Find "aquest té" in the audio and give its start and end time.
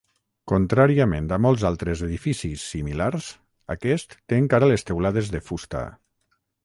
3.75-4.41